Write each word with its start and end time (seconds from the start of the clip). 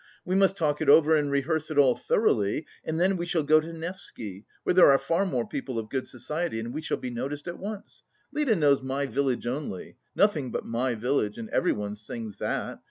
We 0.25 0.33
must 0.33 0.55
talk 0.57 0.81
it 0.81 0.89
over 0.89 1.15
and 1.15 1.29
rehearse 1.29 1.69
it 1.69 1.77
all 1.77 1.95
thoroughly, 1.95 2.65
and 2.83 2.99
then 2.99 3.17
we 3.17 3.27
shall 3.27 3.43
go 3.43 3.59
to 3.59 3.71
Nevsky, 3.71 4.45
where 4.63 4.73
there 4.73 4.91
are 4.91 4.97
far 4.97 5.27
more 5.27 5.45
people 5.47 5.77
of 5.77 5.91
good 5.91 6.07
society, 6.07 6.59
and 6.59 6.73
we 6.73 6.81
shall 6.81 6.97
be 6.97 7.11
noticed 7.11 7.47
at 7.47 7.59
once. 7.59 8.01
Lida 8.33 8.55
knows 8.55 8.81
'My 8.81 9.05
Village' 9.05 9.45
only, 9.45 9.97
nothing 10.15 10.49
but 10.49 10.65
'My 10.65 10.95
Village,' 10.95 11.37
and 11.37 11.49
everyone 11.51 11.95
sings 11.95 12.39
that. 12.39 12.79